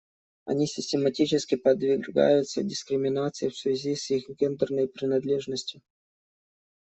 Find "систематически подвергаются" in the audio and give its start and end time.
0.65-2.63